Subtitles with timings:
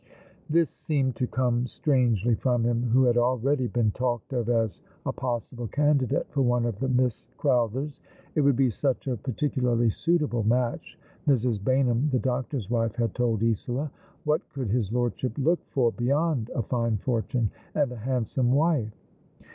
[0.49, 5.13] ,'This seemed to come strangely from him who had already been talked of as a
[5.13, 8.01] possible candidate for one of the Miss Crowthers.
[8.33, 11.59] It would be such a particularly suitable match, Mrs.
[11.59, 13.91] Baynham, the doctor's wife, had told Isola.
[14.23, 18.51] What could his lordship look for beyond a fine fortune and a hand so ne
[18.53, 18.93] wife?